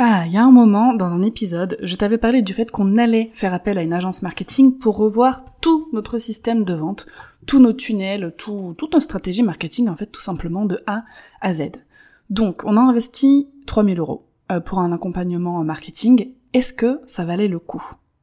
Ah, 0.00 0.22
il 0.26 0.32
y 0.32 0.36
a 0.36 0.44
un 0.44 0.52
moment, 0.52 0.94
dans 0.94 1.06
un 1.06 1.22
épisode, 1.22 1.76
je 1.82 1.96
t'avais 1.96 2.18
parlé 2.18 2.40
du 2.40 2.54
fait 2.54 2.70
qu'on 2.70 2.98
allait 2.98 3.30
faire 3.32 3.52
appel 3.52 3.78
à 3.78 3.82
une 3.82 3.92
agence 3.92 4.22
marketing 4.22 4.78
pour 4.78 4.96
revoir 4.96 5.44
tout 5.60 5.88
notre 5.92 6.18
système 6.18 6.62
de 6.62 6.72
vente, 6.72 7.08
tous 7.46 7.58
nos 7.58 7.72
tunnels, 7.72 8.32
tout, 8.38 8.76
toute 8.78 8.92
notre 8.92 9.02
stratégie 9.02 9.42
marketing, 9.42 9.88
en 9.88 9.96
fait, 9.96 10.06
tout 10.06 10.20
simplement 10.20 10.66
de 10.66 10.80
A 10.86 11.02
à 11.40 11.52
Z. 11.52 11.72
Donc, 12.30 12.62
on 12.64 12.76
a 12.76 12.80
investi 12.80 13.48
3000 13.66 13.98
euros 13.98 14.24
euh, 14.52 14.60
pour 14.60 14.78
un 14.78 14.92
accompagnement 14.92 15.64
marketing. 15.64 16.30
Est-ce 16.52 16.72
que 16.72 17.00
ça 17.08 17.24
valait 17.24 17.48
le 17.48 17.58
coup? 17.58 17.82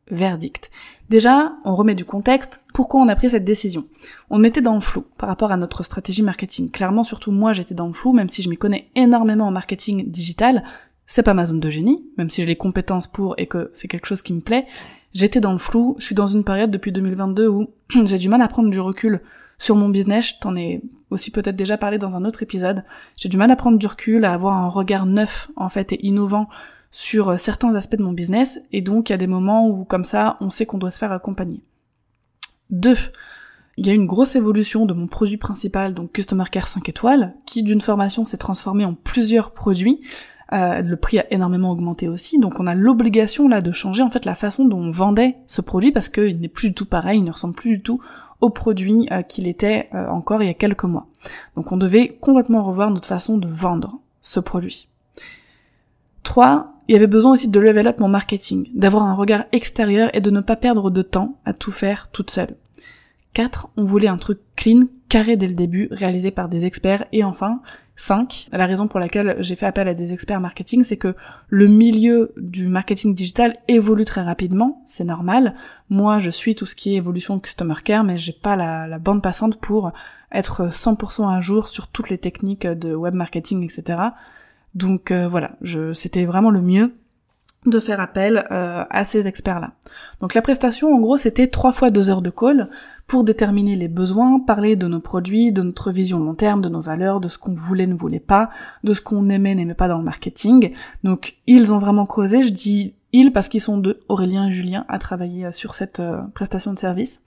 Verdict. 0.09 0.71
Déjà, 1.09 1.57
on 1.65 1.75
remet 1.75 1.95
du 1.95 2.05
contexte. 2.05 2.63
Pourquoi 2.73 3.01
on 3.01 3.09
a 3.09 3.17
pris 3.17 3.31
cette 3.31 3.43
décision? 3.43 3.85
On 4.29 4.45
était 4.45 4.61
dans 4.61 4.75
le 4.75 4.79
flou 4.81 5.03
par 5.17 5.27
rapport 5.27 5.51
à 5.51 5.57
notre 5.57 5.83
stratégie 5.83 6.21
marketing. 6.21 6.71
Clairement, 6.71 7.03
surtout 7.03 7.33
moi, 7.33 7.51
j'étais 7.51 7.75
dans 7.75 7.87
le 7.87 7.93
flou, 7.93 8.13
même 8.13 8.29
si 8.29 8.43
je 8.43 8.49
m'y 8.49 8.55
connais 8.55 8.91
énormément 8.95 9.47
en 9.47 9.51
marketing 9.51 10.09
digital. 10.09 10.63
C'est 11.07 11.23
pas 11.23 11.33
ma 11.33 11.45
zone 11.45 11.59
de 11.59 11.69
génie, 11.69 12.05
même 12.17 12.29
si 12.29 12.41
j'ai 12.41 12.47
les 12.47 12.55
compétences 12.55 13.07
pour 13.07 13.35
et 13.37 13.45
que 13.45 13.69
c'est 13.73 13.87
quelque 13.87 14.07
chose 14.07 14.21
qui 14.21 14.33
me 14.33 14.41
plaît. 14.41 14.65
J'étais 15.13 15.39
dans 15.39 15.53
le 15.53 15.59
flou, 15.59 15.95
je 15.99 16.05
suis 16.05 16.15
dans 16.15 16.27
une 16.27 16.43
période 16.43 16.71
depuis 16.71 16.91
2022 16.91 17.47
où 17.47 17.69
j'ai 18.05 18.17
du 18.17 18.29
mal 18.29 18.41
à 18.41 18.47
prendre 18.47 18.69
du 18.69 18.79
recul 18.79 19.21
sur 19.57 19.75
mon 19.75 19.89
business, 19.89 20.27
je 20.27 20.33
t'en 20.41 20.55
ai 20.55 20.81
aussi 21.09 21.31
peut-être 21.31 21.55
déjà 21.55 21.77
parlé 21.77 21.97
dans 21.97 22.15
un 22.15 22.25
autre 22.25 22.43
épisode. 22.43 22.83
J'ai 23.15 23.29
du 23.29 23.37
mal 23.37 23.51
à 23.51 23.55
prendre 23.55 23.77
du 23.77 23.87
recul, 23.87 24.25
à 24.25 24.33
avoir 24.33 24.57
un 24.57 24.67
regard 24.67 25.05
neuf 25.05 25.49
en 25.55 25.69
fait 25.69 25.93
et 25.93 26.05
innovant 26.05 26.49
sur 26.91 27.29
euh, 27.29 27.37
certains 27.37 27.75
aspects 27.75 27.97
de 27.97 28.03
mon 28.03 28.13
business, 28.13 28.59
et 28.71 28.81
donc 28.81 29.09
il 29.09 29.13
y 29.13 29.15
a 29.15 29.17
des 29.17 29.27
moments 29.27 29.67
où 29.67 29.83
comme 29.83 30.05
ça 30.05 30.37
on 30.39 30.49
sait 30.49 30.65
qu'on 30.65 30.77
doit 30.77 30.91
se 30.91 30.97
faire 30.97 31.11
accompagner. 31.11 31.61
Deux, 32.69 32.97
il 33.77 33.85
y 33.85 33.89
a 33.89 33.93
une 33.93 34.07
grosse 34.07 34.35
évolution 34.35 34.85
de 34.85 34.93
mon 34.93 35.07
produit 35.07 35.37
principal, 35.37 35.93
donc 35.93 36.13
Customer 36.13 36.45
Care 36.49 36.69
5 36.69 36.87
étoiles, 36.87 37.33
qui 37.45 37.63
d'une 37.63 37.81
formation 37.81 38.23
s'est 38.23 38.37
transformé 38.37 38.85
en 38.85 38.93
plusieurs 38.93 39.51
produits, 39.51 40.01
euh, 40.53 40.81
le 40.81 40.95
prix 40.95 41.19
a 41.19 41.25
énormément 41.31 41.71
augmenté 41.71 42.07
aussi, 42.07 42.37
donc 42.37 42.59
on 42.59 42.67
a 42.67 42.75
l'obligation 42.75 43.47
là 43.47 43.61
de 43.61 43.71
changer 43.71 44.03
en 44.03 44.11
fait 44.11 44.25
la 44.25 44.35
façon 44.35 44.65
dont 44.65 44.77
on 44.77 44.91
vendait 44.91 45.37
ce 45.47 45.61
produit 45.61 45.91
parce 45.91 46.09
qu'il 46.09 46.39
n'est 46.39 46.47
plus 46.47 46.69
du 46.69 46.75
tout 46.75 46.85
pareil, 46.85 47.19
il 47.19 47.23
ne 47.23 47.31
ressemble 47.31 47.55
plus 47.55 47.77
du 47.77 47.81
tout 47.81 47.99
au 48.41 48.49
produit 48.49 49.07
euh, 49.11 49.21
qu'il 49.23 49.47
était 49.47 49.89
euh, 49.93 50.07
encore 50.07 50.43
il 50.43 50.47
y 50.47 50.51
a 50.51 50.55
quelques 50.55 50.83
mois. 50.83 51.07
Donc 51.55 51.71
on 51.71 51.77
devait 51.77 52.09
complètement 52.21 52.63
revoir 52.63 52.91
notre 52.91 53.07
façon 53.07 53.37
de 53.37 53.47
vendre 53.47 53.99
ce 54.21 54.39
produit. 54.39 54.87
3. 56.23 56.73
Il 56.87 56.93
y 56.93 56.95
avait 56.95 57.07
besoin 57.07 57.31
aussi 57.31 57.47
de 57.47 57.59
level 57.59 57.87
up 57.87 57.99
mon 57.99 58.07
marketing, 58.07 58.69
d'avoir 58.75 59.03
un 59.03 59.15
regard 59.15 59.45
extérieur 59.51 60.11
et 60.13 60.21
de 60.21 60.29
ne 60.29 60.41
pas 60.41 60.55
perdre 60.55 60.91
de 60.91 61.01
temps 61.01 61.37
à 61.45 61.53
tout 61.53 61.71
faire 61.71 62.09
toute 62.11 62.29
seule. 62.29 62.55
4. 63.35 63.69
On 63.77 63.83
voulait 63.83 64.07
un 64.07 64.17
truc 64.17 64.39
clean, 64.55 64.85
carré 65.09 65.35
dès 65.35 65.45
le 65.45 65.53
début, 65.53 65.87
réalisé 65.91 66.31
par 66.31 66.49
des 66.49 66.65
experts. 66.65 67.05
Et 67.11 67.23
enfin, 67.23 67.61
5. 67.97 68.47
La 68.51 68.65
raison 68.65 68.87
pour 68.87 68.99
laquelle 68.99 69.35
j'ai 69.39 69.55
fait 69.55 69.65
appel 69.65 69.87
à 69.87 69.93
des 69.93 70.13
experts 70.13 70.39
marketing, 70.39 70.83
c'est 70.83 70.97
que 70.97 71.15
le 71.49 71.67
milieu 71.67 72.33
du 72.37 72.67
marketing 72.67 73.13
digital 73.13 73.57
évolue 73.67 74.05
très 74.05 74.21
rapidement, 74.21 74.83
c'est 74.87 75.03
normal. 75.03 75.53
Moi, 75.89 76.19
je 76.19 76.29
suis 76.29 76.55
tout 76.55 76.65
ce 76.65 76.75
qui 76.75 76.93
est 76.93 76.97
évolution 76.97 77.39
customer 77.39 77.75
care, 77.83 78.03
mais 78.03 78.17
j'ai 78.17 78.33
pas 78.33 78.55
la, 78.55 78.97
bande 78.99 79.21
passante 79.21 79.59
pour 79.59 79.91
être 80.31 80.69
100% 80.69 81.29
à 81.29 81.39
jour 81.41 81.67
sur 81.67 81.87
toutes 81.87 82.09
les 82.09 82.17
techniques 82.17 82.65
de 82.65 82.95
web 82.95 83.13
marketing, 83.13 83.63
etc. 83.63 83.99
Donc 84.73 85.11
euh, 85.11 85.27
voilà, 85.27 85.51
c'était 85.93 86.25
vraiment 86.25 86.49
le 86.49 86.61
mieux 86.61 86.95
de 87.65 87.79
faire 87.79 87.99
appel 87.99 88.45
euh, 88.51 88.83
à 88.89 89.05
ces 89.05 89.27
experts-là. 89.27 89.73
Donc 90.21 90.33
la 90.33 90.41
prestation, 90.41 90.93
en 90.93 90.99
gros, 90.99 91.17
c'était 91.17 91.47
trois 91.47 91.71
fois 91.71 91.89
deux 91.89 92.09
heures 92.09 92.21
de 92.21 92.29
call 92.29 92.69
pour 93.07 93.23
déterminer 93.23 93.75
les 93.75 93.87
besoins, 93.87 94.39
parler 94.39 94.75
de 94.75 94.87
nos 94.87 94.99
produits, 94.99 95.51
de 95.51 95.61
notre 95.61 95.91
vision 95.91 96.19
long 96.19 96.35
terme, 96.35 96.61
de 96.61 96.69
nos 96.69 96.81
valeurs, 96.81 97.19
de 97.19 97.27
ce 97.27 97.37
qu'on 97.37 97.53
voulait, 97.53 97.87
ne 97.87 97.95
voulait 97.95 98.19
pas, 98.19 98.49
de 98.83 98.93
ce 98.93 99.01
qu'on 99.01 99.29
aimait, 99.29 99.55
n'aimait 99.55 99.73
pas 99.73 99.87
dans 99.87 99.97
le 99.97 100.03
marketing. 100.03 100.73
Donc 101.03 101.37
ils 101.47 101.73
ont 101.73 101.79
vraiment 101.79 102.05
causé, 102.05 102.43
je 102.43 102.49
dis 102.49 102.95
ils 103.13 103.31
parce 103.31 103.47
qu'ils 103.47 103.61
sont 103.61 103.77
deux, 103.77 104.01
Aurélien 104.09 104.47
et 104.47 104.51
Julien, 104.51 104.85
à 104.89 104.99
travailler 104.99 105.45
euh, 105.45 105.51
sur 105.51 105.73
cette 105.73 105.99
euh, 106.01 106.21
prestation 106.33 106.73
de 106.73 106.79
service. 106.79 107.21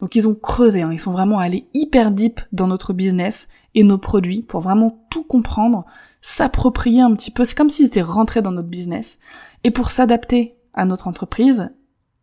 Donc 0.00 0.14
ils 0.14 0.28
ont 0.28 0.34
creusé, 0.34 0.82
hein, 0.82 0.90
ils 0.92 1.00
sont 1.00 1.12
vraiment 1.12 1.38
allés 1.38 1.66
hyper 1.74 2.10
deep 2.10 2.40
dans 2.52 2.66
notre 2.66 2.92
business 2.92 3.48
et 3.74 3.82
nos 3.82 3.98
produits 3.98 4.42
pour 4.42 4.60
vraiment 4.60 4.98
tout 5.10 5.24
comprendre, 5.24 5.84
s'approprier 6.26 7.02
un 7.02 7.14
petit 7.14 7.30
peu. 7.30 7.44
C'est 7.44 7.54
comme 7.54 7.70
s'ils 7.70 7.86
étaient 7.86 8.02
rentrés 8.02 8.42
dans 8.42 8.50
notre 8.50 8.66
business 8.66 9.20
et 9.62 9.70
pour 9.70 9.92
s'adapter 9.92 10.56
à 10.74 10.84
notre 10.84 11.06
entreprise 11.06 11.70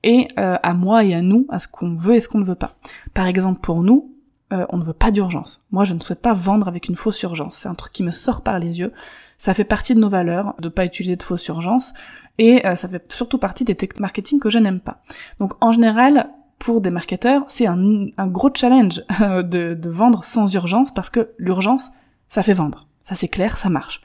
et 0.03 0.27
euh, 0.37 0.57
à 0.61 0.73
moi 0.73 1.05
et 1.05 1.13
à 1.13 1.21
nous, 1.21 1.47
à 1.47 1.57
ce 1.57 1.69
qu'on 1.69 1.95
veut 1.95 2.15
et 2.15 2.19
ce 2.19 2.27
qu'on 2.27 2.39
ne 2.39 2.45
veut 2.45 2.53
pas. 2.53 2.75
Par 3.13 3.27
exemple, 3.27 3.61
pour 3.61 3.81
nous, 3.81 4.13
euh, 4.51 4.65
on 4.71 4.77
ne 4.77 4.83
veut 4.83 4.91
pas 4.91 5.11
d'urgence. 5.11 5.63
Moi, 5.71 5.85
je 5.85 5.93
ne 5.93 6.01
souhaite 6.01 6.21
pas 6.21 6.33
vendre 6.33 6.67
avec 6.67 6.89
une 6.89 6.97
fausse 6.97 7.21
urgence. 7.23 7.55
C'est 7.55 7.69
un 7.69 7.75
truc 7.75 7.93
qui 7.93 8.03
me 8.03 8.11
sort 8.11 8.41
par 8.41 8.59
les 8.59 8.77
yeux. 8.77 8.91
Ça 9.37 9.53
fait 9.53 9.63
partie 9.63 9.95
de 9.95 10.01
nos 10.01 10.09
valeurs 10.09 10.53
de 10.59 10.67
pas 10.67 10.83
utiliser 10.83 11.15
de 11.15 11.23
fausse 11.23 11.47
urgence 11.47 11.93
et 12.39 12.67
euh, 12.67 12.75
ça 12.75 12.89
fait 12.89 13.09
surtout 13.09 13.37
partie 13.37 13.63
des 13.63 13.75
techniques 13.75 14.01
marketing 14.01 14.41
que 14.41 14.49
je 14.49 14.59
n'aime 14.59 14.81
pas. 14.81 15.01
Donc, 15.39 15.53
en 15.61 15.71
général, 15.71 16.29
pour 16.59 16.81
des 16.81 16.89
marketeurs, 16.89 17.45
c'est 17.47 17.67
un, 17.67 18.07
un, 18.17 18.27
gros 18.27 18.51
challenge 18.53 19.01
de, 19.21 19.75
de 19.75 19.89
vendre 19.89 20.25
sans 20.25 20.53
urgence 20.53 20.93
parce 20.93 21.09
que 21.09 21.29
l'urgence, 21.37 21.91
ça 22.27 22.43
fait 22.43 22.51
vendre. 22.51 22.89
Ça 23.03 23.15
c'est 23.15 23.27
clair, 23.27 23.57
ça 23.57 23.69
marche. 23.69 24.01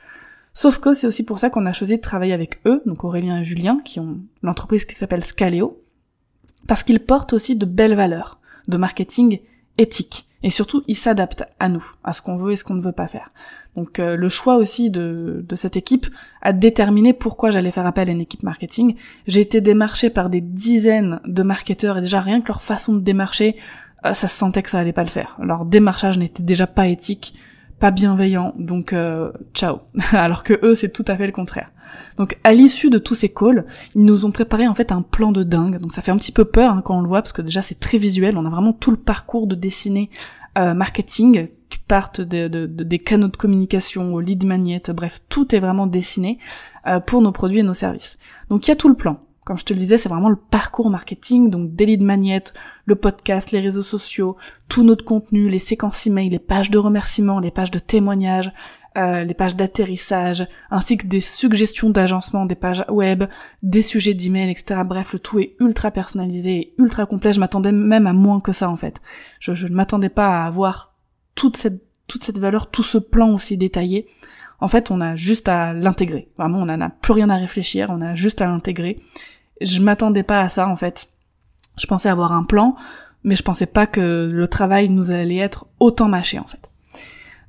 Sauf 0.55 0.79
que 0.79 0.93
c'est 0.93 1.07
aussi 1.07 1.25
pour 1.25 1.39
ça 1.39 1.51
qu'on 1.51 1.67
a 1.67 1.73
choisi 1.73 1.97
de 1.97 2.03
travailler 2.03 2.33
avec 2.33 2.61
eux, 2.67 2.83
donc 2.85 3.05
Aurélien 3.05 3.41
et 3.41 3.45
Julien, 3.45 3.81
qui 3.85 4.01
ont 4.01 4.19
l'entreprise 4.43 4.85
qui 4.85 4.97
s'appelle 4.97 5.25
Scaleo, 5.25 5.81
parce 6.67 6.83
qu'ils 6.83 7.01
portent 7.01 7.33
aussi 7.33 7.55
de 7.55 7.65
belles 7.65 7.95
valeurs 7.95 8.41
de 8.67 8.77
marketing 8.77 9.41
éthique. 9.79 10.29
Et 10.43 10.51
surtout, 10.51 10.83
ils 10.87 10.97
s'adaptent 10.97 11.45
à 11.59 11.69
nous, 11.69 11.85
à 12.05 12.13
ce 12.13 12.23
qu'on 12.23 12.37
veut 12.37 12.53
et 12.53 12.57
ce 12.57 12.63
qu'on 12.63 12.75
ne 12.75 12.83
veut 12.83 12.93
pas 12.93 13.09
faire. 13.09 13.33
Donc 13.75 13.99
euh, 13.99 14.17
le 14.17 14.29
choix 14.29 14.57
aussi 14.57 14.91
de, 14.91 15.45
cette 15.55 15.77
équipe 15.77 16.07
a 16.43 16.53
déterminé 16.53 17.13
pourquoi 17.13 17.51
j'allais 17.51 17.71
faire 17.71 17.87
appel 17.87 18.09
à 18.09 18.13
une 18.13 18.21
équipe 18.21 18.43
marketing. 18.43 18.97
J'ai 19.27 19.41
été 19.41 19.61
démarchée 19.61 20.11
par 20.11 20.31
des 20.31 20.41
dizaines 20.41 21.21
de 21.25 21.43
marketeurs 21.43 21.99
et 21.99 22.01
déjà 22.01 22.21
rien 22.21 22.41
que 22.41 22.49
leur 22.49 22.63
façon 22.63 22.95
de 22.95 23.01
démarcher, 23.01 23.57
euh, 24.05 24.15
ça 24.15 24.29
se 24.29 24.37
sentait 24.37 24.63
que 24.63 24.71
ça 24.71 24.79
allait 24.79 24.93
pas 24.93 25.05
le 25.05 25.09
faire. 25.09 25.37
Leur 25.41 25.65
démarchage 25.65 26.19
n'était 26.19 26.43
déjà 26.43 26.67
pas 26.67 26.89
éthique 26.89 27.35
pas 27.79 27.91
bienveillant, 27.91 28.55
donc 28.59 28.93
euh, 28.93 29.31
ciao. 29.55 29.81
Alors 30.13 30.43
que 30.43 30.59
eux, 30.63 30.75
c'est 30.75 30.93
tout 30.93 31.05
à 31.07 31.17
fait 31.17 31.27
le 31.27 31.33
contraire. 31.33 31.71
Donc 32.17 32.39
à 32.45 32.53
l'issue 32.53 32.91
de 32.91 32.99
tous 32.99 33.15
ces 33.15 33.29
calls, 33.29 33.65
ils 33.95 34.05
nous 34.05 34.25
ont 34.25 34.31
préparé 34.31 34.67
en 34.67 34.75
fait 34.75 34.93
un 34.93 35.03
plan 35.03 35.33
de 35.33 35.43
dingue. 35.43 35.79
Donc 35.79 35.93
ça 35.93 36.03
fait 36.03 36.11
un 36.11 36.19
petit 36.19 36.33
peu 36.33 36.45
peur 36.45 36.73
hein, 36.73 36.83
quand 36.85 36.99
on 36.99 37.03
le 37.03 37.09
voit, 37.09 37.23
parce 37.23 37.33
que 37.33 37.43
déjà 37.43 37.63
c'est 37.63 37.79
très 37.79 37.99
visuel, 37.99 38.37
on 38.37 38.45
a 38.45 38.51
vraiment 38.51 38.73
tout 38.73 38.91
le 38.91 38.97
parcours 38.97 39.47
de 39.47 39.55
dessiné 39.55 40.11
euh, 40.59 40.75
marketing 40.75 41.49
qui 41.69 41.79
partent 41.79 42.21
de, 42.21 42.67
des 42.67 42.99
canaux 42.99 43.29
de 43.29 43.37
communication 43.37 44.15
au 44.15 44.21
lead 44.21 44.45
magnet, 44.45 44.83
bref, 44.89 45.21
tout 45.29 45.55
est 45.55 45.61
vraiment 45.61 45.87
dessiné 45.87 46.39
euh, 46.87 46.99
pour 46.99 47.21
nos 47.21 47.33
produits 47.33 47.59
et 47.59 47.63
nos 47.63 47.75
services. 47.75 48.19
Donc 48.49 48.67
il 48.67 48.71
y 48.71 48.73
a 48.73 48.77
tout 48.77 48.89
le 48.89 48.95
plan. 48.95 49.21
Comme 49.49 49.57
je 49.57 49.65
te 49.65 49.73
le 49.73 49.79
disais, 49.79 49.97
c'est 49.97 50.11
vraiment 50.11 50.29
le 50.29 50.37
parcours 50.37 50.91
marketing, 50.91 51.49
donc 51.49 51.75
des 51.75 51.87
lead 51.87 52.03
magnets, 52.03 52.53
le 52.85 52.97
podcast, 52.97 53.51
les 53.51 53.61
réseaux 53.61 53.83
sociaux, 53.83 54.37
tout 54.69 54.85
notre 54.85 55.07
contenu, 55.07 55.49
les 55.49 55.59
séquences 55.59 56.07
email, 56.07 56.29
les 56.29 56.39
pages 56.39 56.71
de 56.71 56.77
remerciements, 56.77 57.41
les 57.41 57.51
pages 57.51 57.71
de 57.71 57.79
témoignages, 57.79 58.53
euh, 58.99 59.25
les 59.25 59.33
pages 59.33 59.57
d'atterrissage, 59.57 60.47
ainsi 60.71 60.99
que 60.99 61.07
des 61.07 61.23
suggestions 61.23 61.89
d'agencement 61.89 62.45
des 62.45 62.57
pages 62.57 62.85
web, 62.91 63.25
des 63.63 63.81
sujets 63.81 64.13
d'email, 64.13 64.51
etc. 64.51 64.83
Bref, 64.85 65.15
le 65.15 65.19
tout 65.19 65.39
est 65.39 65.57
ultra 65.61 65.91
personnalisé 65.93 66.51
et 66.51 66.75
ultra 66.77 67.07
complet. 67.07 67.33
Je 67.33 67.41
m'attendais 67.41 67.73
même 67.73 68.07
à 68.07 68.13
moins 68.13 68.41
que 68.41 68.53
ça 68.53 68.69
en 68.69 68.77
fait. 68.77 69.01
Je, 69.41 69.55
je 69.55 69.67
ne 69.67 69.73
m'attendais 69.73 70.11
pas 70.11 70.43
à 70.43 70.45
avoir 70.45 70.95
toute 71.35 71.57
cette, 71.57 71.83
toute 72.07 72.23
cette 72.23 72.39
valeur, 72.39 72.71
tout 72.71 72.83
ce 72.83 72.99
plan 72.99 73.33
aussi 73.33 73.57
détaillé. 73.57 74.09
En 74.61 74.69
fait, 74.69 74.91
on 74.91 75.01
a 75.01 75.17
juste 75.17 75.49
à 75.49 75.73
l'intégrer. 75.73 76.29
Vraiment, 76.37 76.59
on 76.59 76.67
n'en 76.67 76.83
a 76.83 76.91
plus 76.91 77.15
rien 77.15 77.31
à 77.31 77.37
réfléchir, 77.37 77.89
on 77.91 78.03
a 78.03 78.15
juste 78.15 78.43
à 78.43 78.47
l'intégrer 78.47 79.01
je 79.61 79.81
m'attendais 79.81 80.23
pas 80.23 80.41
à 80.41 80.49
ça 80.49 80.69
en 80.69 80.77
fait. 80.77 81.09
Je 81.79 81.87
pensais 81.87 82.09
avoir 82.09 82.33
un 82.33 82.45
plan, 82.45 82.77
mais 83.25 83.35
je 83.35 83.43
pensais 83.43 83.67
pas 83.67 83.87
que 83.87 84.29
le 84.31 84.49
travail 84.49 84.89
nous 84.89 85.11
allait 85.11 85.37
être 85.37 85.67
autant 85.81 86.09
mâché 86.09 86.39
en 86.39 86.47
fait. 86.47 86.71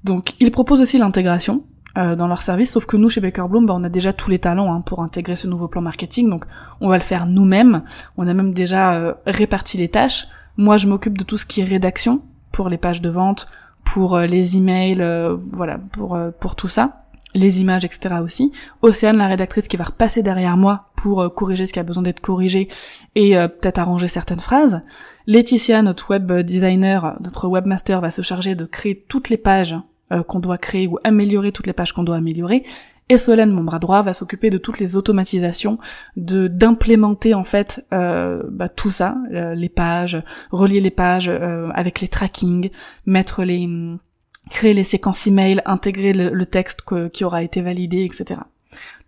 Donc 0.03 0.33
ils 0.39 0.51
proposent 0.51 0.81
aussi 0.81 0.97
l'intégration 0.97 1.63
euh, 1.97 2.15
dans 2.15 2.27
leur 2.27 2.41
service, 2.41 2.71
sauf 2.71 2.85
que 2.85 2.97
nous 2.97 3.09
chez 3.09 3.21
Baker 3.21 3.45
Bloom, 3.49 3.65
bah, 3.65 3.73
on 3.75 3.83
a 3.83 3.89
déjà 3.89 4.13
tous 4.13 4.29
les 4.29 4.39
talents 4.39 4.73
hein, 4.73 4.81
pour 4.81 5.01
intégrer 5.01 5.35
ce 5.35 5.47
nouveau 5.47 5.67
plan 5.67 5.81
marketing, 5.81 6.29
donc 6.29 6.45
on 6.81 6.87
va 6.87 6.97
le 6.97 7.03
faire 7.03 7.25
nous-mêmes. 7.25 7.83
On 8.17 8.27
a 8.27 8.33
même 8.33 8.53
déjà 8.53 8.93
euh, 8.93 9.13
réparti 9.25 9.77
les 9.77 9.89
tâches. 9.89 10.27
Moi 10.57 10.77
je 10.77 10.87
m'occupe 10.87 11.17
de 11.17 11.23
tout 11.23 11.37
ce 11.37 11.45
qui 11.45 11.61
est 11.61 11.65
rédaction 11.65 12.21
pour 12.51 12.69
les 12.69 12.77
pages 12.77 13.01
de 13.01 13.09
vente, 13.09 13.47
pour 13.83 14.15
euh, 14.15 14.25
les 14.25 14.57
emails, 14.57 15.03
voilà, 15.51 15.79
pour 15.91 16.17
pour 16.39 16.55
tout 16.55 16.67
ça. 16.67 17.03
les 17.35 17.61
images, 17.61 17.85
etc. 17.85 18.15
aussi. 18.23 18.51
Océane, 18.81 19.17
la 19.17 19.27
rédactrice 19.27 19.67
qui 19.67 19.77
va 19.77 19.85
repasser 19.85 20.23
derrière 20.23 20.57
moi 20.57 20.88
pour 21.01 21.21
euh, 21.21 21.29
corriger 21.29 21.65
ce 21.65 21.71
qui 21.71 21.79
a 21.79 21.83
besoin 21.83 22.03
d'être 22.03 22.19
corrigé 22.19 22.67
et 23.15 23.37
euh, 23.37 23.47
peut-être 23.47 23.79
arranger 23.79 24.09
certaines 24.09 24.39
phrases. 24.39 24.81
Laetitia, 25.27 25.81
notre 25.81 26.11
web 26.11 26.31
designer, 26.41 27.15
notre 27.21 27.47
webmaster, 27.47 28.01
va 28.01 28.11
se 28.11 28.21
charger 28.21 28.55
de 28.55 28.65
créer 28.65 29.05
toutes 29.07 29.29
les 29.29 29.37
pages 29.37 29.75
euh, 30.11 30.23
qu'on 30.23 30.39
doit 30.39 30.57
créer 30.57 30.87
ou 30.87 30.97
améliorer 31.05 31.53
toutes 31.53 31.67
les 31.67 31.73
pages 31.73 31.93
qu'on 31.93 32.03
doit 32.03 32.17
améliorer. 32.17 32.65
Et 33.07 33.17
Solène, 33.17 33.51
mon 33.51 33.63
bras 33.63 33.79
droit, 33.79 34.01
va 34.01 34.13
s'occuper 34.13 34.49
de 34.49 34.57
toutes 34.57 34.79
les 34.79 34.97
automatisations, 34.97 35.79
de 36.17 36.47
d'implémenter 36.47 37.33
en 37.33 37.43
fait 37.43 37.83
bah, 37.89 38.69
tout 38.69 38.91
ça, 38.91 39.17
les 39.31 39.67
pages, 39.67 40.21
relier 40.51 40.79
les 40.79 40.91
pages 40.91 41.27
avec 41.73 42.01
les 42.01 42.07
tracking, 42.07 42.69
mettre 43.07 43.43
les 43.43 43.67
créer 44.51 44.75
les 44.75 44.83
séquences 44.83 45.25
email, 45.25 45.63
intégrer 45.65 46.13
le, 46.13 46.45
texte 46.45 46.83
qui 47.11 47.23
aura 47.23 47.41
été 47.41 47.61
validé, 47.61 48.03
etc. 48.03 48.41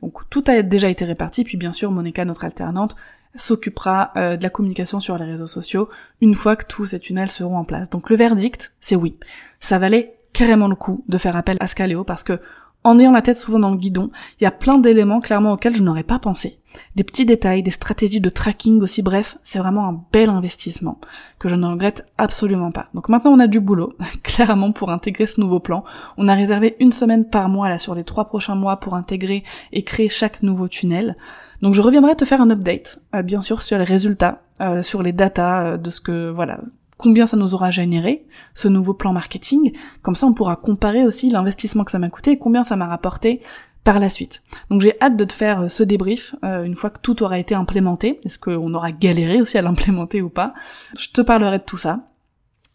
Donc 0.01 0.29
tout 0.29 0.43
a 0.47 0.61
déjà 0.61 0.89
été 0.89 1.05
réparti, 1.05 1.43
puis 1.43 1.57
bien 1.57 1.71
sûr 1.71 1.91
Monica, 1.91 2.25
notre 2.25 2.45
alternante, 2.45 2.95
s'occupera 3.35 4.11
euh, 4.17 4.37
de 4.37 4.43
la 4.43 4.49
communication 4.49 4.99
sur 4.99 5.17
les 5.17 5.25
réseaux 5.25 5.47
sociaux 5.47 5.89
une 6.19 6.35
fois 6.35 6.55
que 6.55 6.65
tous 6.65 6.87
ces 6.87 6.99
tunnels 6.99 7.31
seront 7.31 7.57
en 7.57 7.63
place. 7.63 7.89
Donc 7.89 8.09
le 8.09 8.15
verdict, 8.15 8.73
c'est 8.79 8.95
oui. 8.95 9.17
Ça 9.59 9.79
valait 9.79 10.17
carrément 10.33 10.67
le 10.67 10.75
coup 10.75 11.03
de 11.07 11.17
faire 11.17 11.35
appel 11.35 11.57
à 11.59 11.67
Scaleo 11.67 12.03
parce 12.03 12.23
que 12.23 12.39
en 12.83 12.99
ayant 12.99 13.11
la 13.11 13.21
tête 13.21 13.37
souvent 13.37 13.59
dans 13.59 13.71
le 13.71 13.77
guidon, 13.77 14.09
il 14.39 14.43
y 14.43 14.47
a 14.47 14.51
plein 14.51 14.77
d'éléments 14.77 15.19
clairement 15.19 15.53
auxquels 15.53 15.75
je 15.75 15.83
n'aurais 15.83 16.03
pas 16.03 16.19
pensé. 16.19 16.59
Des 16.95 17.03
petits 17.03 17.25
détails, 17.25 17.63
des 17.63 17.71
stratégies 17.71 18.21
de 18.21 18.29
tracking 18.29 18.81
aussi, 18.81 19.01
bref, 19.01 19.37
c'est 19.43 19.59
vraiment 19.59 19.87
un 19.87 20.03
bel 20.11 20.29
investissement 20.29 20.99
que 21.37 21.49
je 21.49 21.55
ne 21.55 21.67
regrette 21.67 22.05
absolument 22.17 22.71
pas. 22.71 22.87
Donc 22.93 23.09
maintenant 23.09 23.31
on 23.31 23.39
a 23.39 23.47
du 23.47 23.59
boulot, 23.59 23.93
clairement 24.23 24.71
pour 24.71 24.89
intégrer 24.89 25.27
ce 25.27 25.41
nouveau 25.41 25.59
plan. 25.59 25.83
On 26.17 26.27
a 26.27 26.33
réservé 26.33 26.75
une 26.79 26.93
semaine 26.93 27.25
par 27.25 27.49
mois 27.49 27.69
là 27.69 27.77
sur 27.77 27.95
les 27.95 28.03
trois 28.03 28.25
prochains 28.25 28.55
mois 28.55 28.77
pour 28.77 28.95
intégrer 28.95 29.43
et 29.71 29.83
créer 29.83 30.09
chaque 30.09 30.41
nouveau 30.41 30.67
tunnel. 30.67 31.17
Donc 31.61 31.75
je 31.75 31.81
reviendrai 31.81 32.15
te 32.15 32.25
faire 32.25 32.41
un 32.41 32.49
update, 32.49 33.01
euh, 33.13 33.21
bien 33.21 33.41
sûr 33.41 33.61
sur 33.61 33.77
les 33.77 33.83
résultats, 33.83 34.41
euh, 34.61 34.81
sur 34.81 35.03
les 35.03 35.11
datas 35.11 35.63
euh, 35.63 35.77
de 35.77 35.89
ce 35.89 36.01
que 36.01 36.31
voilà 36.31 36.59
combien 37.01 37.27
ça 37.27 37.35
nous 37.35 37.53
aura 37.53 37.71
généré, 37.71 38.25
ce 38.53 38.67
nouveau 38.67 38.93
plan 38.93 39.11
marketing. 39.11 39.73
Comme 40.01 40.15
ça, 40.15 40.27
on 40.27 40.33
pourra 40.33 40.55
comparer 40.55 41.03
aussi 41.03 41.29
l'investissement 41.29 41.83
que 41.83 41.91
ça 41.91 41.99
m'a 41.99 42.09
coûté 42.09 42.31
et 42.31 42.37
combien 42.37 42.63
ça 42.63 42.75
m'a 42.75 42.87
rapporté 42.87 43.41
par 43.83 43.99
la 43.99 44.09
suite. 44.09 44.43
Donc 44.69 44.81
j'ai 44.81 44.95
hâte 45.01 45.17
de 45.17 45.25
te 45.25 45.33
faire 45.33 45.61
euh, 45.61 45.67
ce 45.67 45.81
débrief 45.81 46.35
euh, 46.43 46.63
une 46.63 46.75
fois 46.75 46.91
que 46.91 46.99
tout 46.99 47.23
aura 47.23 47.39
été 47.39 47.55
implémenté. 47.55 48.19
Est-ce 48.23 48.37
qu'on 48.37 48.73
aura 48.75 48.91
galéré 48.91 49.41
aussi 49.41 49.57
à 49.57 49.63
l'implémenter 49.63 50.21
ou 50.21 50.29
pas? 50.29 50.53
Je 50.95 51.09
te 51.09 51.21
parlerai 51.21 51.57
de 51.57 51.63
tout 51.63 51.77
ça. 51.77 52.07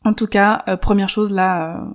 En 0.05 0.14
tout 0.14 0.26
cas, 0.26 0.64
euh, 0.67 0.76
première 0.76 1.08
chose 1.08 1.32
là, 1.32 1.87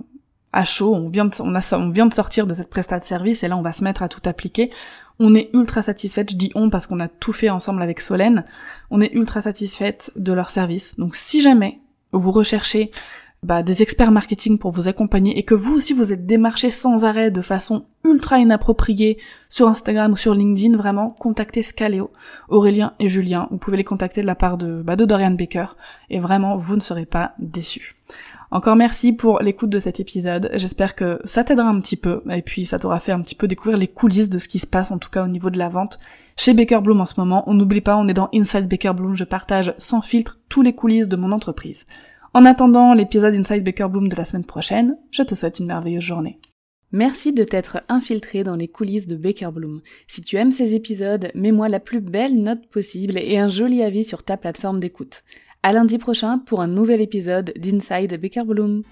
à 0.54 0.64
chaud, 0.64 0.94
on 0.94 1.08
vient, 1.08 1.26
de, 1.26 1.32
on 1.40 1.90
vient 1.90 2.06
de 2.06 2.14
sortir 2.14 2.46
de 2.46 2.54
cette 2.54 2.70
prestat 2.70 2.98
de 2.98 3.04
service 3.04 3.42
et 3.42 3.48
là 3.48 3.56
on 3.56 3.62
va 3.62 3.72
se 3.72 3.84
mettre 3.84 4.02
à 4.02 4.08
tout 4.08 4.20
appliquer. 4.24 4.70
On 5.18 5.34
est 5.34 5.50
ultra 5.52 5.82
satisfaite, 5.82 6.30
je 6.30 6.36
dis 6.36 6.50
on 6.54 6.70
parce 6.70 6.86
qu'on 6.86 7.00
a 7.00 7.08
tout 7.08 7.32
fait 7.34 7.50
ensemble 7.50 7.82
avec 7.82 8.00
Solène, 8.00 8.44
on 8.90 9.02
est 9.02 9.12
ultra 9.12 9.42
satisfaite 9.42 10.10
de 10.16 10.32
leur 10.32 10.50
service. 10.50 10.96
Donc 10.96 11.16
si 11.16 11.42
jamais 11.42 11.81
vous 12.12 12.30
recherchez 12.30 12.90
bah, 13.42 13.64
des 13.64 13.82
experts 13.82 14.12
marketing 14.12 14.58
pour 14.58 14.70
vous 14.70 14.86
accompagner 14.86 15.36
et 15.36 15.42
que 15.42 15.54
vous 15.54 15.74
aussi 15.74 15.92
vous 15.92 16.12
êtes 16.12 16.26
démarché 16.26 16.70
sans 16.70 17.04
arrêt 17.04 17.32
de 17.32 17.40
façon 17.40 17.86
ultra 18.04 18.38
inappropriée 18.38 19.18
sur 19.48 19.66
Instagram 19.66 20.12
ou 20.12 20.16
sur 20.16 20.34
LinkedIn, 20.34 20.76
vraiment, 20.76 21.10
contactez 21.10 21.62
Scaleo, 21.62 22.12
Aurélien 22.48 22.94
et 23.00 23.08
Julien. 23.08 23.48
Vous 23.50 23.58
pouvez 23.58 23.76
les 23.76 23.84
contacter 23.84 24.22
de 24.22 24.26
la 24.26 24.36
part 24.36 24.58
de, 24.58 24.82
bah, 24.82 24.94
de 24.94 25.04
Dorian 25.04 25.32
Baker 25.32 25.66
et 26.08 26.20
vraiment, 26.20 26.56
vous 26.56 26.76
ne 26.76 26.80
serez 26.80 27.06
pas 27.06 27.32
déçus. 27.40 27.96
Encore 28.52 28.76
merci 28.76 29.14
pour 29.14 29.40
l'écoute 29.40 29.70
de 29.70 29.80
cet 29.80 29.98
épisode. 29.98 30.50
J'espère 30.52 30.94
que 30.94 31.18
ça 31.24 31.42
t'aidera 31.42 31.70
un 31.70 31.80
petit 31.80 31.96
peu 31.96 32.20
et 32.30 32.42
puis 32.42 32.66
ça 32.66 32.78
t'aura 32.78 33.00
fait 33.00 33.12
un 33.12 33.22
petit 33.22 33.34
peu 33.34 33.48
découvrir 33.48 33.78
les 33.78 33.88
coulisses 33.88 34.28
de 34.28 34.38
ce 34.38 34.46
qui 34.46 34.58
se 34.58 34.66
passe 34.66 34.90
en 34.90 34.98
tout 34.98 35.08
cas 35.08 35.24
au 35.24 35.28
niveau 35.28 35.48
de 35.48 35.58
la 35.58 35.70
vente 35.70 35.98
chez 36.36 36.52
Baker 36.52 36.80
Bloom 36.82 37.00
en 37.00 37.06
ce 37.06 37.18
moment. 37.18 37.44
On 37.46 37.54
n'oublie 37.54 37.80
pas, 37.80 37.96
on 37.96 38.08
est 38.08 38.14
dans 38.14 38.28
Inside 38.34 38.68
Baker 38.68 38.92
Bloom. 38.94 39.16
Je 39.16 39.24
partage 39.24 39.72
sans 39.78 40.02
filtre 40.02 40.38
tous 40.50 40.60
les 40.60 40.74
coulisses 40.74 41.08
de 41.08 41.16
mon 41.16 41.32
entreprise. 41.32 41.86
En 42.34 42.44
attendant 42.44 42.92
l'épisode 42.92 43.34
Inside 43.34 43.64
Baker 43.64 43.88
Bloom 43.88 44.10
de 44.10 44.16
la 44.16 44.26
semaine 44.26 44.44
prochaine, 44.44 44.98
je 45.10 45.22
te 45.22 45.34
souhaite 45.34 45.58
une 45.58 45.66
merveilleuse 45.66 46.04
journée. 46.04 46.38
Merci 46.94 47.32
de 47.32 47.44
t'être 47.44 47.80
infiltré 47.88 48.44
dans 48.44 48.56
les 48.56 48.68
coulisses 48.68 49.06
de 49.06 49.16
Baker 49.16 49.48
Bloom. 49.50 49.80
Si 50.08 50.20
tu 50.20 50.36
aimes 50.36 50.52
ces 50.52 50.74
épisodes, 50.74 51.30
mets-moi 51.34 51.70
la 51.70 51.80
plus 51.80 52.02
belle 52.02 52.42
note 52.42 52.66
possible 52.66 53.16
et 53.16 53.38
un 53.38 53.48
joli 53.48 53.82
avis 53.82 54.04
sur 54.04 54.22
ta 54.22 54.36
plateforme 54.36 54.78
d'écoute. 54.78 55.24
À 55.64 55.72
lundi 55.72 55.96
prochain 55.96 56.38
pour 56.38 56.60
un 56.60 56.66
nouvel 56.66 57.00
épisode 57.00 57.52
d'Inside 57.56 58.20
Baker 58.20 58.42
Bloom. 58.42 58.82